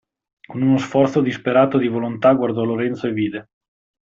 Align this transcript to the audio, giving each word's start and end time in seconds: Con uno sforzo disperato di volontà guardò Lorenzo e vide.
Con 0.47 0.63
uno 0.63 0.79
sforzo 0.79 1.21
disperato 1.21 1.77
di 1.77 1.87
volontà 1.87 2.33
guardò 2.33 2.63
Lorenzo 2.63 3.05
e 3.05 3.11
vide. 3.13 3.49